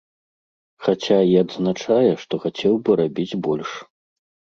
[0.85, 3.69] Хаця і адзначае, што хацеў бы рабіць больш.